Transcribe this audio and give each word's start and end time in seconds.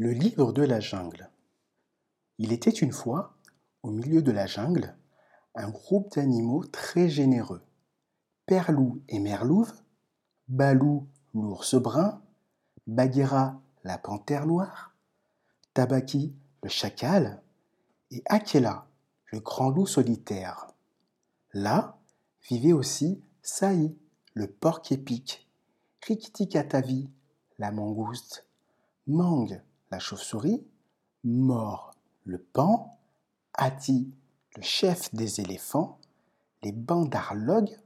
Le 0.00 0.12
livre 0.12 0.52
de 0.52 0.62
la 0.62 0.78
jungle. 0.78 1.28
Il 2.38 2.52
était 2.52 2.70
une 2.70 2.92
fois, 2.92 3.34
au 3.82 3.90
milieu 3.90 4.22
de 4.22 4.30
la 4.30 4.46
jungle, 4.46 4.96
un 5.56 5.70
groupe 5.70 6.14
d'animaux 6.14 6.62
très 6.62 7.08
généreux. 7.08 7.64
Père 8.46 8.70
loup 8.70 9.02
et 9.08 9.18
mère 9.18 9.44
louve, 9.44 9.72
Balou 10.46 11.08
l'ours 11.34 11.74
brun, 11.74 12.22
Bagheera 12.86 13.60
la 13.82 13.98
panthère 13.98 14.46
noire, 14.46 14.94
Tabaki 15.74 16.32
le 16.62 16.68
chacal 16.68 17.42
et 18.12 18.22
Akela 18.26 18.86
le 19.32 19.40
grand 19.40 19.70
loup 19.70 19.88
solitaire. 19.88 20.68
Là 21.52 21.98
vivait 22.48 22.72
aussi 22.72 23.20
Saï 23.42 23.96
le 24.34 24.46
porc 24.46 24.82
épic, 24.92 25.50
Rikiki-Katavi 26.06 27.10
la 27.58 27.72
mangouste, 27.72 28.46
Mang 29.08 29.60
la 29.90 29.98
chauve-souris, 29.98 30.64
Mort 31.24 31.92
le 32.24 32.38
pan, 32.38 32.98
Ati 33.54 34.12
le 34.56 34.62
chef 34.62 35.14
des 35.14 35.40
éléphants, 35.40 35.98
les 36.62 36.72
bandarlogues, 36.72 37.78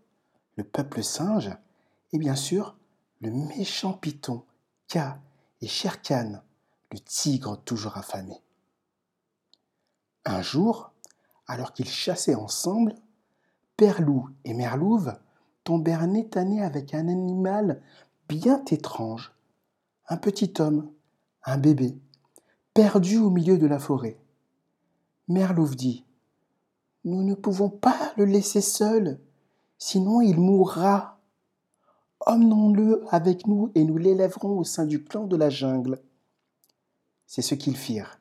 le 0.57 0.65
peuple 0.65 1.03
singe 1.03 1.51
et 2.13 2.19
bien 2.19 2.37
sûr 2.37 2.77
le 3.21 3.31
méchant 3.31 3.93
python, 3.93 4.45
Ka 4.89 5.21
et 5.61 5.69
Sherkan, 5.69 6.43
le 6.91 6.99
tigre 6.99 7.57
toujours 7.65 7.97
affamé. 7.97 8.43
Un 10.25 10.43
jour, 10.43 10.93
alors 11.47 11.73
qu'ils 11.73 11.89
chassaient 11.89 12.35
ensemble, 12.35 12.95
Père 13.77 14.03
Loup 14.03 14.29
et 14.45 14.55
Mère 14.55 14.77
Louve 14.77 15.17
tombèrent 15.65 16.07
nez 16.07 16.29
avec 16.63 16.95
un 16.95 17.09
animal 17.09 17.81
bien 18.29 18.65
étrange, 18.71 19.33
un 20.09 20.17
petit 20.17 20.53
homme, 20.59 20.91
un 21.45 21.59
bébé, 21.59 21.99
perdu 22.75 23.19
au 23.19 23.31
milieu 23.31 23.59
de 23.59 23.67
la 23.67 23.79
forêt. 23.79 24.19
Mère 25.29 25.55
Louve 25.55 25.77
dit 25.77 26.05
Nous 27.05 27.23
ne 27.23 27.35
pouvons 27.35 27.69
pas 27.69 28.13
le 28.17 28.25
laisser 28.25 28.61
seul, 28.61 29.19
sinon 29.79 30.21
il 30.21 30.39
mourra. 30.39 31.19
Emmenons-le 32.21 33.05
avec 33.11 33.47
nous 33.49 33.73
et 33.75 33.85
nous 33.85 33.99
l'élèverons 33.99 34.59
au 34.59 34.65
sein 34.65 34.87
du 34.87 35.03
clan 35.03 35.27
de 35.27 35.37
la 35.37 35.51
jungle. 35.51 36.01
C'est 37.27 37.43
ce 37.43 37.57
qu'ils 37.57 37.77
firent. 37.77 38.21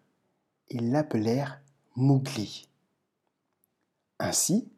Ils 0.70 0.92
l'appelèrent 0.92 1.62
Mougli. 1.96 2.68
Ainsi, 4.18 4.72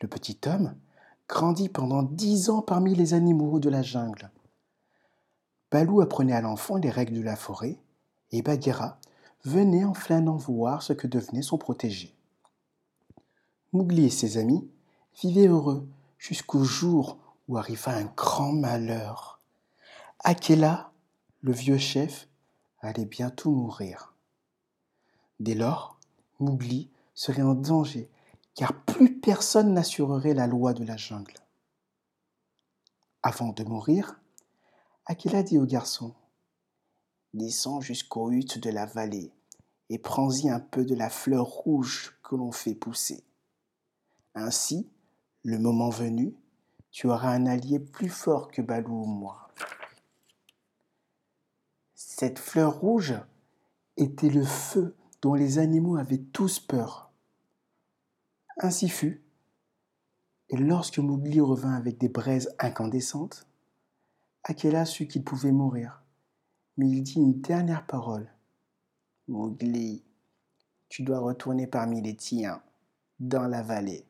le 0.00 0.08
petit 0.08 0.38
homme 0.46 0.74
grandit 1.28 1.68
pendant 1.68 2.02
dix 2.02 2.48
ans 2.48 2.62
parmi 2.62 2.94
les 2.94 3.12
animaux 3.12 3.60
de 3.60 3.68
la 3.68 3.82
jungle. 3.82 4.30
Balou 5.70 6.00
apprenait 6.00 6.32
à 6.32 6.40
l'enfant 6.40 6.76
les 6.76 6.90
règles 6.90 7.18
de 7.18 7.22
la 7.22 7.36
forêt 7.36 7.78
et 8.32 8.42
Bagheera 8.42 8.98
venait 9.44 9.84
en 9.84 9.94
flânant 9.94 10.36
voir 10.36 10.82
ce 10.82 10.92
que 10.92 11.06
devenait 11.06 11.42
son 11.42 11.58
protégé. 11.58 12.14
Mougli 13.72 14.06
et 14.06 14.10
ses 14.10 14.38
amis 14.38 14.68
vivaient 15.20 15.46
heureux 15.46 15.88
jusqu'au 16.18 16.64
jour 16.64 17.18
où 17.48 17.56
arriva 17.56 17.92
un 17.92 18.04
grand 18.04 18.52
malheur. 18.52 19.40
Akela, 20.20 20.92
le 21.40 21.52
vieux 21.52 21.78
chef, 21.78 22.28
allait 22.80 23.04
bientôt 23.04 23.50
mourir. 23.50 24.14
Dès 25.38 25.54
lors, 25.54 25.98
Mougli 26.38 26.90
serait 27.14 27.42
en 27.42 27.54
danger 27.54 28.10
car 28.54 28.74
plus 28.84 29.20
personne 29.20 29.72
n'assurerait 29.72 30.34
la 30.34 30.46
loi 30.46 30.74
de 30.74 30.84
la 30.84 30.96
jungle. 30.96 31.34
Avant 33.22 33.52
de 33.52 33.64
mourir, 33.64 34.20
Akela 35.06 35.42
dit 35.42 35.58
au 35.58 35.64
garçon 35.64 36.14
Descends 37.32 37.80
jusqu'aux 37.80 38.30
huttes 38.30 38.58
de 38.58 38.70
la 38.70 38.86
vallée 38.86 39.32
et 39.88 39.98
prends-y 39.98 40.48
un 40.48 40.60
peu 40.60 40.84
de 40.84 40.94
la 40.94 41.10
fleur 41.10 41.46
rouge 41.46 42.18
que 42.22 42.36
l'on 42.36 42.52
fait 42.52 42.74
pousser. 42.74 43.24
Ainsi, 44.34 44.88
le 45.44 45.58
moment 45.58 45.90
venu, 45.90 46.34
tu 46.90 47.08
auras 47.08 47.30
un 47.30 47.46
allié 47.46 47.78
plus 47.78 48.08
fort 48.08 48.50
que 48.50 48.62
Balou 48.62 49.02
ou 49.02 49.06
moi. 49.06 49.48
Cette 51.94 52.38
fleur 52.38 52.80
rouge 52.80 53.14
était 53.96 54.28
le 54.28 54.44
feu 54.44 54.96
dont 55.22 55.34
les 55.34 55.58
animaux 55.58 55.96
avaient 55.96 56.18
tous 56.18 56.60
peur. 56.60 57.10
Ainsi 58.58 58.88
fut, 58.88 59.22
et 60.48 60.56
lorsque 60.56 60.98
Mowgli 60.98 61.40
revint 61.40 61.74
avec 61.74 61.98
des 61.98 62.08
braises 62.08 62.54
incandescentes, 62.58 63.46
Akela 64.42 64.84
sut 64.84 65.06
qu'il 65.06 65.22
pouvait 65.22 65.52
mourir, 65.52 66.02
mais 66.80 66.88
il 66.88 67.02
dit 67.02 67.18
une 67.18 67.42
dernière 67.42 67.84
parole. 67.84 68.32
Mowgli, 69.28 70.02
tu 70.88 71.02
dois 71.02 71.18
retourner 71.18 71.66
parmi 71.66 72.00
les 72.00 72.16
tiens, 72.16 72.62
dans 73.18 73.46
la 73.46 73.62
vallée, 73.62 74.06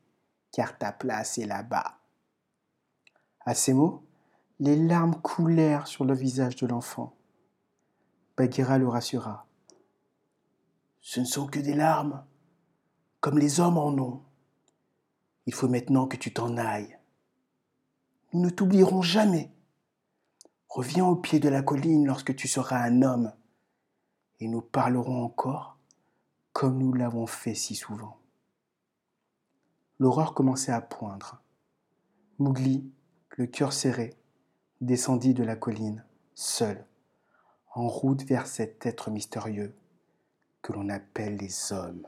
car 0.53 0.79
ta 0.79 0.93
place 0.93 1.37
est 1.39 1.47
là-bas. 1.47 1.99
À 3.41 3.55
ces 3.55 3.75
mots, 3.75 4.07
les 4.61 4.77
larmes 4.77 5.21
coulèrent 5.21 5.89
sur 5.89 6.05
le 6.05 6.15
visage 6.15 6.55
de 6.55 6.69
l'enfant. 6.69 7.17
Bagheera 8.37 8.79
le 8.79 8.87
rassura. 8.87 9.49
Ce 11.01 11.19
ne 11.19 11.25
sont 11.25 11.49
que 11.49 11.59
des 11.59 11.75
larmes, 11.75 12.25
comme 13.19 13.41
les 13.41 13.59
hommes 13.59 13.79
en 13.79 13.99
ont. 13.99 14.23
Il 15.47 15.55
faut 15.55 15.69
maintenant 15.69 16.07
que 16.07 16.17
tu 16.17 16.33
t'en 16.33 16.57
ailles. 16.57 16.97
Nous 18.33 18.43
ne 18.43 18.51
t'oublierons 18.51 19.03
jamais. 19.03 19.51
Reviens 20.71 21.05
au 21.05 21.17
pied 21.17 21.41
de 21.41 21.49
la 21.49 21.63
colline 21.63 22.07
lorsque 22.07 22.37
tu 22.37 22.47
seras 22.47 22.79
un 22.79 23.03
homme, 23.03 23.33
et 24.39 24.47
nous 24.47 24.63
parlerons 24.63 25.25
encore 25.25 25.77
comme 26.53 26.79
nous 26.79 26.93
l'avons 26.93 27.27
fait 27.27 27.57
si 27.57 27.75
souvent. 27.75 28.19
L'aurore 29.99 30.33
commençait 30.33 30.71
à 30.71 30.81
poindre. 30.81 31.43
Mougli, 32.39 32.89
le 33.31 33.49
cœur 33.49 33.73
serré, 33.73 34.17
descendit 34.81 35.35
de 35.35 35.43
la 35.43 35.57
colline, 35.57 36.05
seul, 36.35 36.87
en 37.75 37.89
route 37.89 38.23
vers 38.23 38.47
cet 38.47 38.87
être 38.87 39.11
mystérieux 39.11 39.77
que 40.63 40.73
l'on 40.73 40.89
appelle 40.89 41.37
les 41.37 41.73
hommes. 41.73 42.07